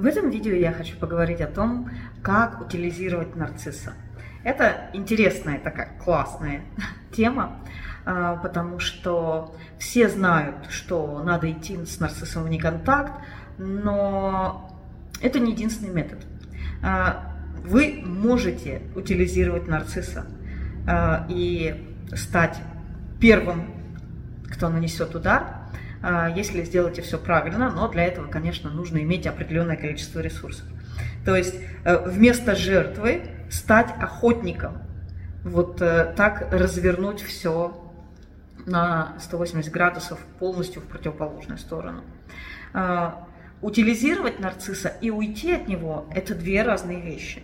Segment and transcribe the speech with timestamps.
[0.00, 1.90] В этом видео я хочу поговорить о том,
[2.22, 3.92] как утилизировать нарцисса.
[4.42, 6.62] Это интересная такая классная
[7.12, 7.60] тема,
[8.06, 13.12] а, потому что все знают, что надо идти с нарциссом в неконтакт,
[13.58, 14.74] но
[15.20, 16.20] это не единственный метод.
[16.82, 20.24] А, вы можете утилизировать нарцисса
[20.88, 22.56] а, и стать
[23.20, 23.66] первым,
[24.50, 25.59] кто нанесет удар,
[26.34, 30.64] если сделаете все правильно, но для этого, конечно, нужно иметь определенное количество ресурсов.
[31.24, 31.54] То есть
[31.84, 34.78] э, вместо жертвы стать охотником,
[35.44, 37.90] вот э, так развернуть все
[38.66, 42.02] на 180 градусов полностью в противоположную сторону.
[42.72, 43.26] А,
[43.62, 47.42] утилизировать нарцисса и уйти от него– это две разные вещи.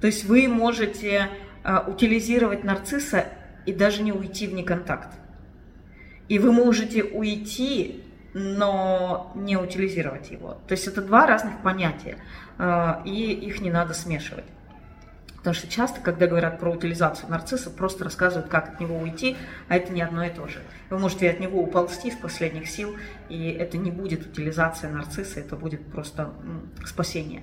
[0.00, 1.28] То есть вы можете
[1.62, 3.26] а, утилизировать нарцисса
[3.66, 5.08] и даже не уйти в неконтакт.
[6.32, 10.56] И вы можете уйти, но не утилизировать его.
[10.66, 12.16] То есть это два разных понятия,
[12.56, 14.46] а, и их не надо смешивать.
[15.36, 19.36] Потому что часто, когда говорят про утилизацию нарцисса, просто рассказывают, как от него уйти,
[19.68, 20.62] а это не одно и то же.
[20.88, 22.96] Вы можете от него уползти с последних сил,
[23.28, 26.32] и это не будет утилизация нарцисса, это будет просто
[26.86, 27.42] спасение.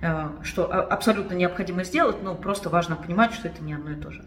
[0.00, 4.10] А, что абсолютно необходимо сделать, но просто важно понимать, что это не одно и то
[4.10, 4.24] же.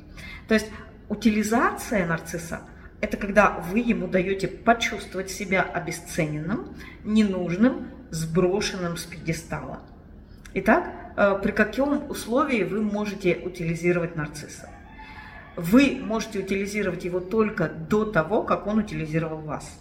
[0.47, 0.67] То есть
[1.09, 2.61] утилизация нарцисса–
[3.01, 9.79] это когда вы ему даете почувствовать себя обесцененным, ненужным, сброшенным с пьедестала.
[10.53, 14.69] Итак, э, при каком условии вы можете утилизировать нарцисса?
[15.55, 19.79] Вы можете утилизировать его только до того, как он утилизировал вас.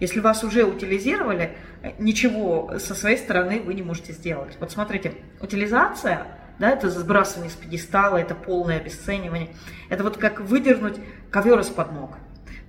[0.00, 4.56] Если вас уже утилизировали, э, ничего со своей стороны вы не можете сделать.
[4.60, 6.26] Вот смотрите, утилизация
[6.58, 9.48] да, это сбрасывание с пьедестала, это полное обесценивание.
[9.88, 10.96] Это вот как выдернуть
[11.30, 12.12] ковер из-под ног.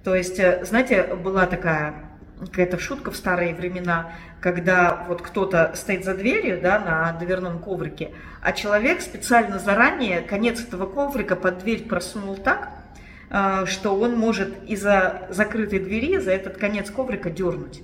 [0.04, 1.96] То есть, э, знаете, была такая
[2.40, 8.12] какая-то шутка в старые времена, когда вот кто-то стоит за дверью, да, на дверном коврике,
[8.42, 12.70] а человек специально заранее конец этого коврика под дверь просунул так,
[13.30, 17.82] э, что он может из-за закрытой двери за этот конец коврика дернуть.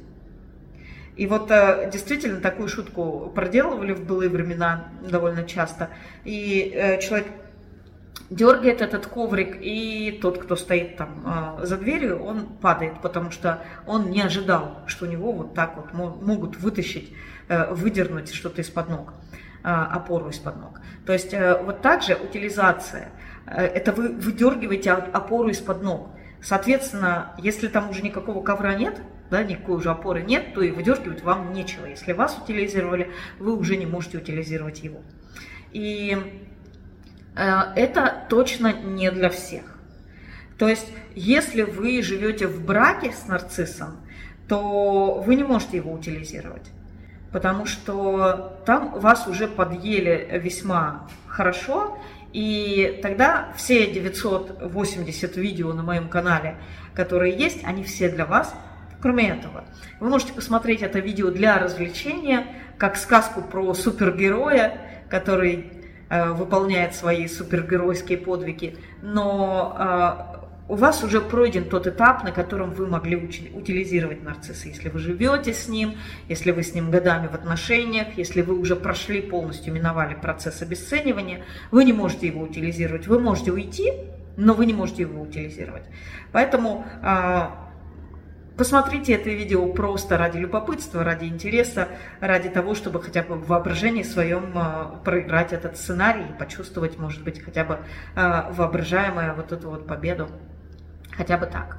[1.16, 5.90] И вот э, действительно такую шутку проделывали в былые времена довольно часто.
[6.26, 7.28] И человек
[8.30, 13.64] дергает этот коврик, и тот, кто стоит там э, за дверью, он падает, потому что
[13.88, 17.14] он не ожидал, что у него вот так вот могут вытащить,
[17.48, 19.14] э, выдернуть что-то из-под ног,
[19.64, 20.80] э, опору из-под ног.
[21.06, 23.10] То есть вот так же утилизация,
[23.48, 26.10] это вы выдергиваете опору из-под ног.
[26.40, 29.02] Соответственно, если там уже никакого ковра нет,
[29.32, 31.88] да, никакой уже опоры нет, то и выдергивать вам нечего.
[31.88, 35.02] Если вас утилизировали, вы уже не можете утилизировать его.
[35.72, 36.59] И Э,
[37.36, 39.64] это точно не для всех.
[40.58, 43.98] То есть, если вы живете в браке с нарциссом,
[44.48, 46.70] то вы не можете его утилизировать,
[47.32, 51.98] потому что там вас уже подъели весьма хорошо,
[52.34, 56.58] и тогда все 980 видео на моем канале,
[56.94, 58.54] которые есть, они все для вас.
[59.02, 59.64] Кроме этого,
[60.02, 62.46] вы можете посмотреть это видео для развлечения,
[62.78, 65.79] как сказку про супергероя, который Э,
[66.10, 70.40] выполняет свои супергеройские подвиги, но э,
[70.70, 74.68] у вас уже пройден тот этап, на котором вы могли утилизировать нарцисса.
[74.68, 75.96] Если вы живете с ним,
[76.28, 81.44] если вы с ним годами в отношениях, если вы уже прошли полностью, миновали процесс обесценивания,
[81.72, 83.08] вы не можете его утилизировать.
[83.08, 83.94] Вы можете уйти,
[84.38, 85.84] но вы не можете его утилизировать.
[86.32, 87.48] Поэтому э,
[88.60, 91.88] Посмотрите это видео просто ради любопытства, ради интереса,
[92.20, 97.24] ради того, чтобы хотя бы в воображении своем а, проиграть этот сценарий и почувствовать, может
[97.24, 97.80] быть, хотя бы
[98.18, 100.28] а, воображаемую вот эту вот победу.
[101.12, 101.78] Хотя бы так.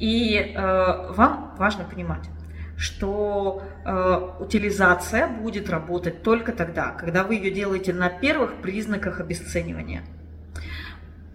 [0.00, 2.28] И а, вам важно понимать,
[2.76, 3.62] что
[4.40, 10.02] утилизация будет работать только тогда, когда вы ее делаете на первых признаках обесценивания–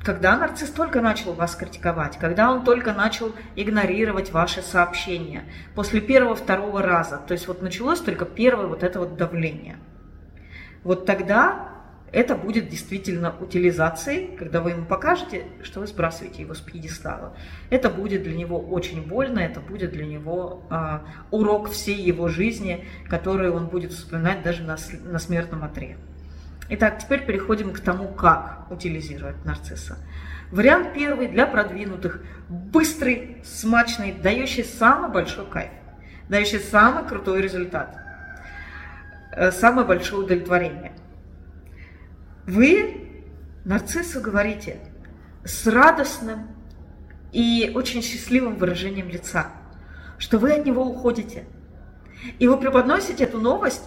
[0.06, 6.84] когда нарцисс только начал вас критиковать, когда он только начал игнорировать ваши сообщения, после первого-второго
[6.84, 9.78] раза, то есть вот началось только первое вот это вот давление,
[10.84, 11.72] вот тогда
[12.12, 17.36] это будет действительно утилизацией, когда вы ему покажете, что вы сбрасываете его с пьедестала.
[17.72, 21.00] Это будет для него очень больно, это будет для него э,
[21.32, 25.98] урок всей его жизни, который он будет вспоминать даже на, на смертном отре.
[26.68, 29.98] Итак, теперь переходим к тому, как утилизировать нарцисса.
[30.52, 32.24] Вариант первый для продвинутых.
[32.50, 35.72] Быстрый, смачный, дающий самый большой кайф,
[36.28, 37.96] дающий самый крутой результат,
[39.32, 40.94] э, самое большое удовлетворение.
[42.48, 43.12] Вы
[43.64, 44.80] нарциссу говорите
[45.44, 46.48] с радостным
[47.32, 49.48] и очень счастливым выражением лица,
[50.18, 51.46] что вы от него уходите.
[52.40, 53.84] И вы преподносите эту новость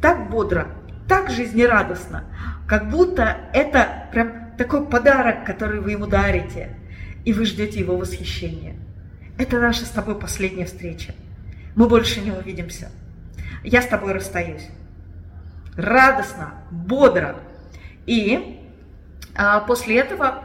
[0.00, 0.68] так бодро,
[1.08, 2.24] так жизнерадостно,
[2.66, 6.76] как будто это прям такой подарок, который вы ему дарите,
[7.24, 8.76] и вы ждете его восхищения.
[9.38, 11.14] Это наша с тобой последняя встреча.
[11.74, 12.90] Мы больше не увидимся.
[13.64, 14.68] Я с тобой расстаюсь.
[15.76, 17.36] Радостно, бодро.
[18.06, 18.60] И
[19.34, 20.44] а, после этого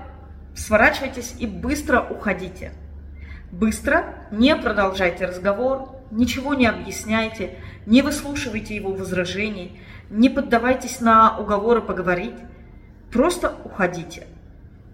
[0.56, 2.72] сворачивайтесь и быстро уходите.
[3.52, 11.82] Быстро, не продолжайте разговор, ничего не объясняйте, не выслушивайте его возражений, не поддавайтесь на уговоры
[11.82, 12.36] поговорить,
[13.12, 14.28] просто уходите.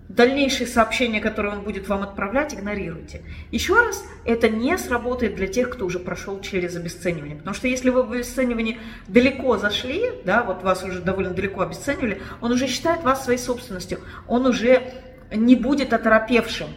[0.09, 3.21] Дальнейшие сообщения, которые он будет вам отправлять, игнорируйте.
[3.51, 7.37] Еще раз, это не сработает для тех, кто уже прошел через обесценивание.
[7.37, 12.21] Потому что если вы в обесценивании далеко зашли, да, вот вас уже довольно далеко обесценивали,
[12.41, 14.93] он уже считает вас своей собственностью, он уже
[15.33, 16.67] не будет оторопевшим.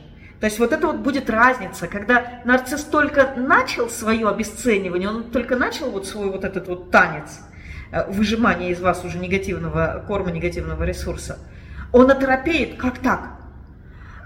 [0.40, 5.56] То есть вот это вот будет разница, когда нарцисс только начал свое обесценивание, он только
[5.56, 7.40] начал вот свой вот этот вот танец
[8.08, 11.38] выжимания из вас уже негативного корма, негативного ресурса,
[11.92, 13.36] он оторопеет, как так?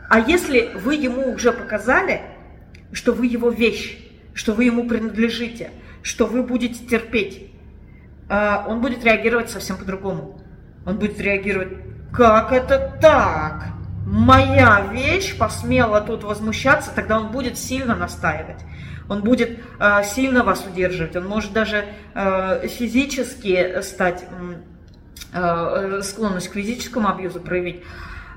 [0.08, 2.22] А если вы ему уже показали,
[2.92, 3.98] что вы его вещь,
[4.34, 5.70] что вы ему принадлежите,
[6.02, 7.52] что вы будете терпеть,
[8.28, 10.40] э, он будет реагировать совсем по-другому.
[10.86, 11.68] Он будет реагировать,
[12.12, 13.68] как это так?
[14.06, 18.60] Моя вещь посмела тут возмущаться, тогда он будет сильно настаивать.
[19.08, 24.24] Он будет э, сильно вас удерживать, он может даже э, физически стать,
[25.32, 27.82] э, склонность к физическому абьюзу проявить.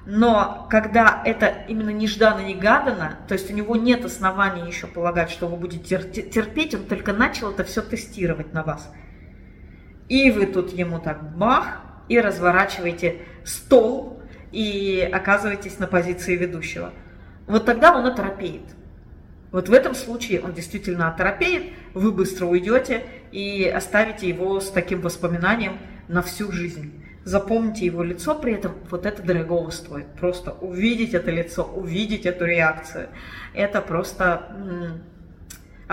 [0.06, 5.58] Но когда это именно нежданно-негаданно, то есть у него нет оснований еще полагать, что вы
[5.58, 8.92] будете терпеть, он только начал это все тестировать на вас.
[10.10, 14.13] И вы тут ему так бах, и разворачиваете стол,
[14.54, 16.94] и оказываетесь на позиции ведущего.
[17.48, 18.62] Вот тогда он оторопеет.
[19.52, 25.02] Вот в этом случае он действительно оторопеет, вы быстро уйдете и оставите его с таким
[25.02, 25.78] воспоминанием
[26.08, 27.04] на всю жизнь.
[27.24, 30.08] Запомните его лицо, при этом вот это дорогого стоит.
[30.20, 33.10] Просто увидеть это лицо, увидеть эту реакцию.
[33.54, 35.02] Это просто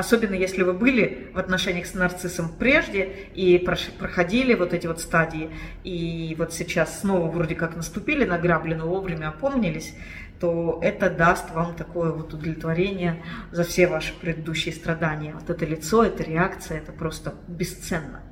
[0.00, 3.05] Особенно если вы были в отношениях с нарциссом прежде
[3.35, 5.50] и проходили вот эти вот стадии,
[5.85, 9.94] и вот сейчас снова вроде как наступили на грабли, но вовремя опомнились,
[10.41, 15.35] то это даст вам такое вот удовлетворение за все ваши предыдущие страдания.
[15.35, 18.23] Вот это лицо, эта реакция, это просто бесценно.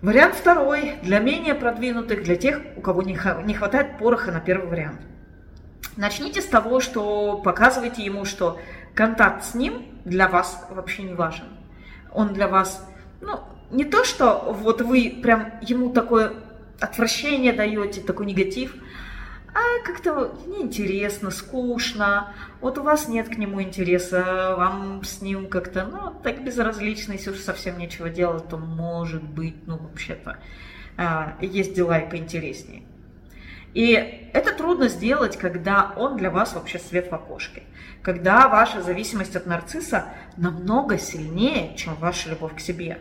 [0.00, 5.00] Вариант второй, для менее продвинутых, для тех, у кого не хватает пороха на первый вариант.
[5.96, 8.60] Начните с того, что показывайте ему, что
[8.94, 11.46] контакт с ним для вас вообще не важен.
[12.12, 12.86] Он для вас,
[13.20, 16.32] ну, не то, что вот вы прям ему такое
[16.80, 18.74] отвращение даете, такой негатив,
[19.52, 25.86] а как-то неинтересно, скучно, вот у вас нет к нему интереса, вам с ним как-то,
[25.86, 30.38] ну, так безразлично, если уж совсем нечего делать, то может быть, ну, вообще-то,
[30.96, 32.84] а, есть дела и поинтереснее.
[33.74, 37.62] И это трудно сделать, когда он для вас вообще свет в окошке.
[38.02, 40.06] Когда ваша зависимость от нарцисса
[40.36, 42.98] намного сильнее, чем ваша любовь к себе.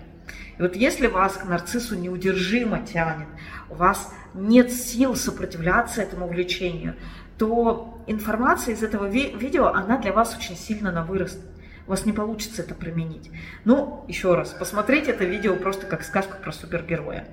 [0.58, 3.28] И вот если вас к нарциссу неудержимо тянет,
[3.70, 6.96] у вас нет сил сопротивляться этому влечению,
[7.38, 11.40] то информация из этого ви- видео, она для вас очень сильно на вырост.
[11.88, 13.32] У вас не получится это применить.
[13.64, 17.28] Ну, еще раз, посмотрите это видео просто как сказку про супергероя.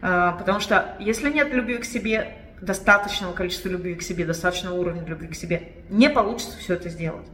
[0.00, 5.04] А, потому что если нет любви к себе, достаточного количества любви к себе, достаточного уровня
[5.04, 7.26] любви к себе, не получится все это сделать.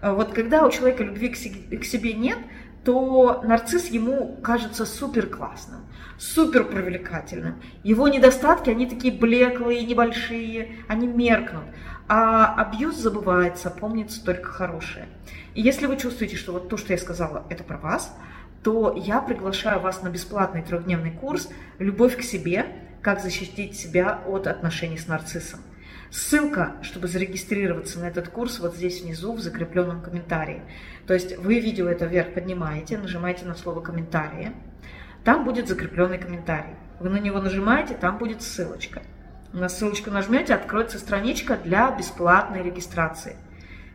[0.00, 2.38] А вот когда у человека любви к себе нет,
[2.84, 5.80] то нарцисс ему кажется супер классным,
[6.18, 7.60] супер привлекательным.
[7.82, 11.64] Его недостатки, они такие блеклые, небольшие, они меркнут.
[12.06, 15.08] А абьюз забывается, помнится только хорошее.
[15.54, 18.16] И если вы чувствуете, что вот то, что я сказала, это про вас,
[18.62, 21.48] то я приглашаю вас на бесплатный трехдневный курс
[21.80, 22.66] «Любовь к себе»,
[23.06, 25.60] как защитить себя от отношений с нарциссом.
[26.10, 30.62] Ссылка, чтобы зарегистрироваться на этот курс, вот здесь внизу в закрепленном комментарии.
[31.06, 34.50] То есть вы видео это вверх поднимаете, нажимаете на слово «комментарии»,
[35.22, 36.74] там будет закрепленный комментарий.
[36.98, 39.02] Вы на него нажимаете, там будет ссылочка.
[39.52, 43.36] На ссылочку нажмете, откроется страничка для бесплатной регистрации.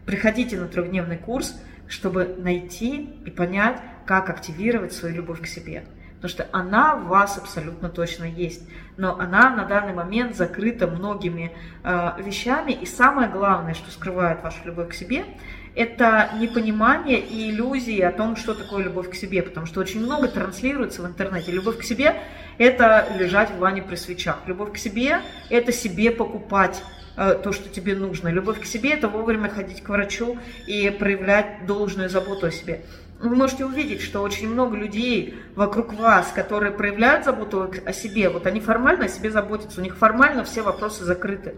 [0.06, 5.84] Приходите на трехдневный курс, чтобы найти и понять, как активировать свою любовь к себе
[6.22, 8.62] потому что она в вас абсолютно точно есть,
[8.96, 11.52] но она на данный момент закрыта многими
[11.84, 15.26] э, вещами, и самое главное, что скрывает вашу любовь к себе,
[15.74, 20.28] это непонимание и иллюзии о том, что такое любовь к себе, потому что очень много
[20.28, 21.52] транслируется в интернете.
[21.52, 22.16] Любовь к себе–
[22.60, 24.38] это лежать в ванне при свечах.
[24.46, 26.84] Любовь к себе– это себе покупать
[27.18, 28.28] э, то, что тебе нужно.
[28.28, 30.38] Любовь к себе– это вовремя ходить к врачу
[30.68, 32.82] и проявлять должную заботу о себе.
[33.22, 38.48] Вы можете увидеть, что очень много людей вокруг вас, которые проявляют заботу о себе, вот
[38.48, 41.56] они формально о себе заботятся, у них формально все вопросы закрыты.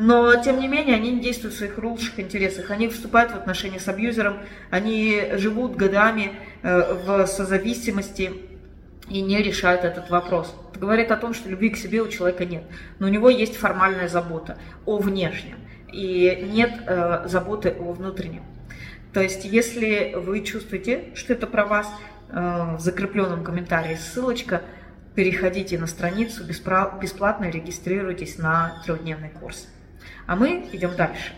[0.00, 2.70] Но, тем не менее, они не действуют в своих лучших интересах.
[2.70, 4.38] Они вступают в отношения с абьюзером,
[4.70, 8.32] они живут годами э, в созависимости
[9.10, 10.54] и не решают этот вопрос.
[10.70, 12.62] Это говорит о том, что любви к себе у человека нет.
[13.00, 15.58] Но у него есть формальная забота о внешнем.
[15.92, 18.44] И нет э, заботы о внутреннем.
[19.12, 21.88] То есть, если вы чувствуете, что это про вас,
[22.28, 24.62] э, в закрепленном комментарии ссылочка,
[25.14, 29.68] переходите на страницу, бесплатно регистрируйтесь на трехдневный курс.
[30.26, 31.32] А мы идем дальше.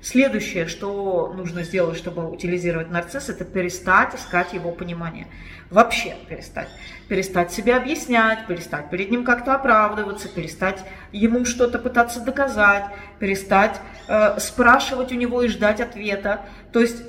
[0.00, 5.26] Следующее, что нужно сделать, чтобы утилизировать нарцисс, это перестать искать его понимание.
[5.68, 6.68] Вообще перестать.
[7.08, 12.84] Перестать себе объяснять, перестать перед ним как-то оправдываться, перестать ему что-то пытаться доказать,
[13.18, 16.42] перестать э, спрашивать у него и ждать ответа.
[16.72, 17.02] То есть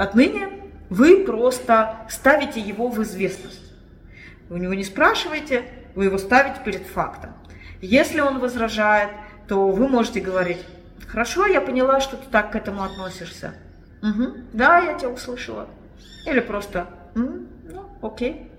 [0.00, 0.48] Отныне
[0.88, 3.60] вы просто ставите его в известность.
[4.48, 5.62] Вы у него не спрашиваете,
[5.94, 7.34] вы его ставите перед фактом.
[7.82, 9.10] Если он возражает,
[9.46, 10.64] то вы можете говорить,
[11.06, 13.52] хорошо, я поняла, что ты так к этому относишься.
[14.00, 15.68] Угу, да, я тебя услышала.
[16.24, 17.46] Или просто, ну,
[18.00, 18.50] окей.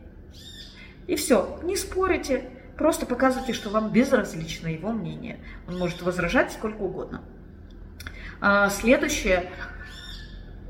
[1.08, 5.40] И все, не спорите, просто показывайте, что вам безразлично его мнение.
[5.68, 7.24] Он может возражать сколько угодно.
[8.42, 9.50] А, следующее,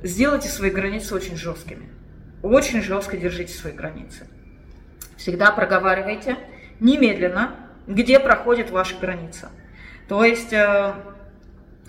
[0.03, 1.89] сделайте свои границы очень жесткими.
[2.41, 4.27] Очень жестко держите свои границы.
[5.17, 6.38] Всегда проговаривайте
[6.79, 7.55] немедленно,
[7.88, 9.50] где проходит ваша граница.
[10.08, 10.93] То есть, э, э,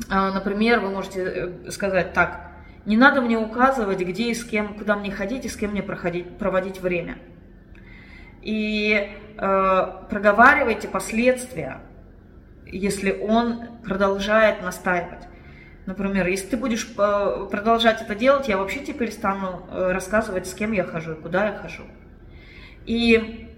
[0.08, 2.52] например, вы можете э, сказать так,
[2.84, 5.82] не надо мне указывать, где и с кем, куда мне ходить и с кем мне
[5.82, 7.18] проходить, проводить время.
[8.42, 11.80] И проговаривайте последствия,
[12.66, 15.26] если он продолжает настаивать.
[15.86, 20.54] Например, если ты будешь э, продолжать это делать, я вообще тебе перестану э, рассказывать, с
[20.54, 21.82] кем я хожу и куда я хожу.
[22.86, 23.48] И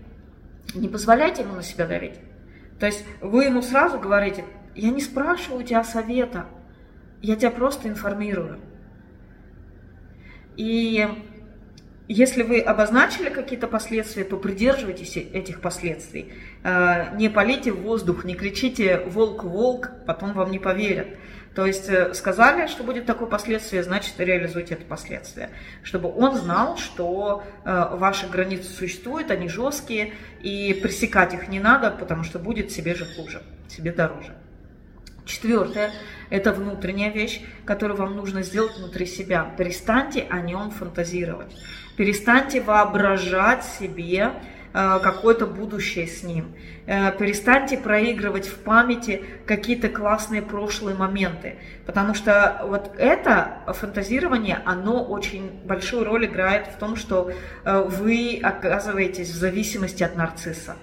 [0.74, 2.18] не позволяйте ему на себя давить.
[2.80, 6.46] То есть вы ему сразу говорите, я не спрашиваю у тебя совета,
[7.20, 8.58] я тебя просто информирую.
[10.56, 11.06] И
[12.06, 16.34] если вы обозначили какие-то последствия, то придерживайтесь этих последствий.
[16.62, 21.08] Э, не полите в воздух, не кричите «волк-волк», потом вам не поверят.
[21.54, 25.50] То есть э, сказали, что будет такое последствие, значит реализуйте это последствие.
[25.82, 31.90] Чтобы он знал, что э, ваши границы существуют, они жесткие, и пресекать их не надо,
[31.90, 34.34] потому что будет себе же хуже, себе дороже.
[35.24, 35.90] Четвертое–
[36.30, 39.54] это внутренняя вещь, которую вам нужно сделать внутри себя.
[39.56, 41.56] Перестаньте о нем фантазировать.
[41.96, 44.32] Перестаньте воображать себе
[44.76, 46.52] Э, какое-то будущее с ним.
[46.86, 55.04] Э, перестаньте проигрывать в памяти какие-то классные прошлые моменты, потому что вот это фантазирование, оно
[55.04, 57.30] очень большую роль играет в том, что
[57.64, 60.74] э, вы оказываетесь в зависимости от нарцисса.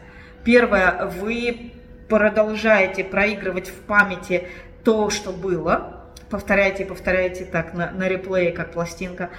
[0.45, 1.73] Первое, вы
[2.07, 4.47] продолжаете проигрывать в памяти
[4.85, 9.31] то, что было, повторяйте, повторяйте так на, на реплее, как пластинка.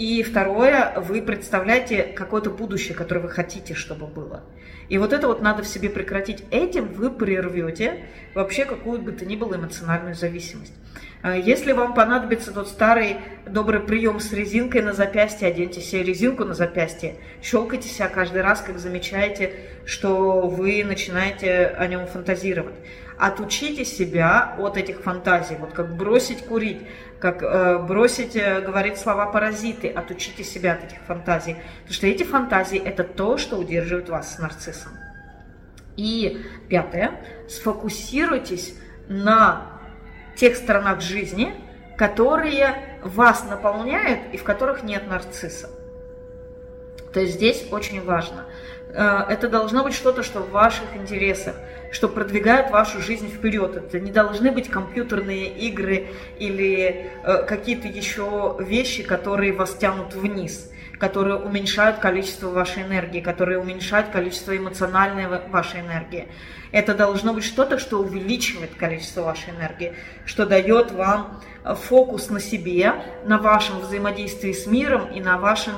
[0.00, 4.42] И второе, вы представляете какое-то будущее, которое вы хотите, чтобы было.
[4.88, 6.42] И вот это вот надо в себе прекратить.
[6.50, 10.72] Этим вы прервете вообще какую бы то ни было эмоциональную зависимость.
[11.20, 16.46] А если вам понадобится тот старый добрый прием с резинкой на запястье, оденьте себе резинку
[16.46, 19.52] на запястье, щелкайте себя каждый раз, как замечаете,
[19.84, 22.74] что вы начинаете о нем фантазировать.
[23.18, 26.80] Отучите себя от этих фантазий, вот как бросить курить,
[27.20, 31.56] как э, бросить э, говорить слова паразиты, отучите себя от этих фантазий.
[31.80, 34.92] Потому что эти фантазии– это то, что удерживает вас с нарциссом.
[35.96, 38.74] И пятое, сфокусируйтесь
[39.08, 39.66] на
[40.34, 41.54] тех сторонах жизни,
[41.98, 45.68] которые вас наполняют и в которых нет нарцисса.
[47.12, 48.46] То есть здесь очень важно.
[48.92, 51.54] Э, это должно быть что-то, что в ваших интересах,
[51.90, 53.76] что продвигает вашу жизнь вперед.
[53.76, 60.70] Это не должны быть компьютерные игры или э, какие-то еще вещи, которые вас тянут вниз,
[60.98, 66.28] которые уменьшают количество вашей энергии, которые уменьшают количество эмоциональной вашей энергии.
[66.70, 72.94] Это должно быть что-то, что увеличивает количество вашей энергии, что дает вам фокус на себе,
[73.24, 75.74] на вашем взаимодействии с миром и на вашем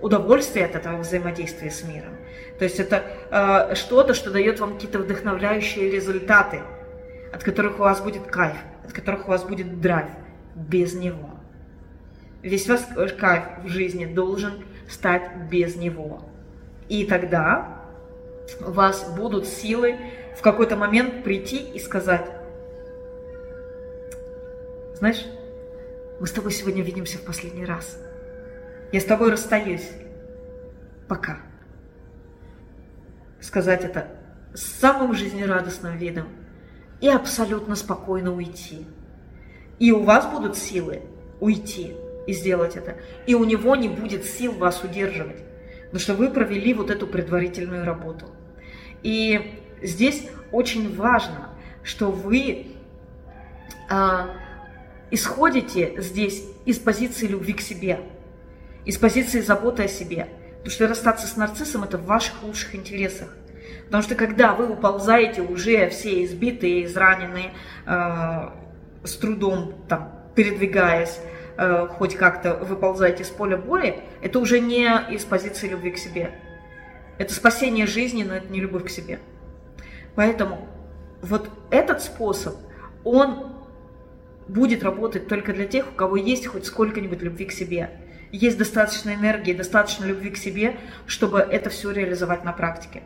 [0.00, 2.16] удовольствии от этого взаимодействия с миром.
[2.58, 6.60] То есть это э, что-то, что дает вам какие-то вдохновляющие результаты,
[7.32, 10.08] от которых у вас будет кайф, от которых у вас будет драйв.
[10.54, 11.30] Без него.
[12.42, 12.80] Весь ваш
[13.18, 16.22] кайф в жизни должен стать без него.
[16.88, 17.80] И тогда
[18.60, 19.96] у вас будут силы
[20.36, 22.26] в какой-то момент прийти и сказать,
[24.94, 25.24] знаешь,
[26.18, 27.98] мы с тобой сегодня видимся в последний раз.
[28.92, 29.88] Я с тобой расстаюсь.
[31.08, 31.38] Пока.
[33.40, 34.08] Сказать это
[34.52, 36.26] с самым жизнерадостным видом
[37.00, 38.86] и абсолютно спокойно уйти.
[39.78, 41.02] И у вас будут силы
[41.40, 41.94] уйти
[42.26, 42.96] и сделать это.
[43.26, 45.42] И у него не будет сил вас удерживать.
[45.84, 48.26] Потому что вы провели вот эту предварительную работу.
[49.02, 51.50] И здесь очень важно,
[51.82, 52.76] что вы
[53.88, 54.30] а,
[55.10, 58.00] исходите здесь из позиции любви к себе,
[58.84, 60.28] из позиции заботы о себе.
[60.58, 63.28] Потому что расстаться с нарциссом– это в ваших лучших интересах.
[63.86, 67.52] Потому что когда вы уползаете уже все избитые, израненные,
[67.86, 68.48] э,
[69.04, 71.18] с трудом там, передвигаясь,
[71.56, 76.32] э, хоть как-то выползаете с поля боли, это уже не из позиции любви к себе.
[77.18, 79.18] Это спасение жизни, но это не любовь к себе.
[80.14, 80.68] Поэтому
[81.22, 82.56] вот этот способ,
[83.04, 83.52] он
[84.48, 87.90] будет работать только для тех, у кого есть хоть сколько-нибудь любви к себе.
[88.32, 93.02] Есть достаточно энергии, достаточно любви к себе, чтобы это все реализовать на практике.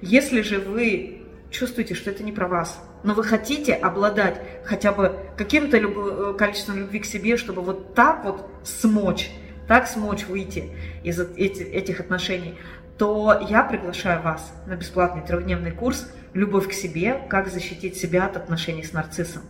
[0.00, 5.16] Если же вы чувствуете, что это не про вас, но вы хотите обладать хотя бы
[5.36, 5.96] каким-то люб...
[5.96, 9.30] Э, количеством любви к себе, чтобы вот так вот смочь,
[9.68, 10.70] так смочь выйти
[11.02, 12.56] из этих отношений,
[12.98, 17.20] то я приглашаю вас на бесплатный трехдневный курс «Любовь к себе.
[17.28, 19.42] Как защитить себя от отношений с нарциссом».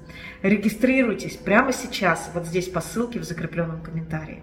[0.42, 4.42] Регистрируйтесь прямо сейчас, вот здесь по ссылке в закрепленном комментарии.